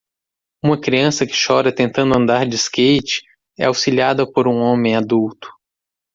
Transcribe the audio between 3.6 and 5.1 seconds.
auxiliada por um homem